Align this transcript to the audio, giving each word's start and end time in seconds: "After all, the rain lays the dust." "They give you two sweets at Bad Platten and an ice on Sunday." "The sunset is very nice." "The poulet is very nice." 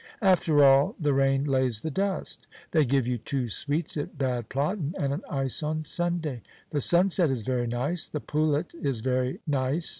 "After 0.23 0.63
all, 0.63 0.95
the 0.99 1.13
rain 1.13 1.43
lays 1.43 1.81
the 1.81 1.91
dust." 1.91 2.47
"They 2.71 2.85
give 2.85 3.05
you 3.05 3.19
two 3.19 3.49
sweets 3.49 3.97
at 3.97 4.17
Bad 4.17 4.49
Platten 4.49 4.95
and 4.97 5.13
an 5.13 5.21
ice 5.29 5.61
on 5.61 5.83
Sunday." 5.83 6.41
"The 6.71 6.81
sunset 6.81 7.29
is 7.29 7.43
very 7.43 7.67
nice." 7.67 8.07
"The 8.07 8.19
poulet 8.19 8.73
is 8.73 9.01
very 9.01 9.41
nice." 9.45 9.87